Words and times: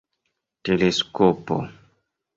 teleskopo 0.63 1.57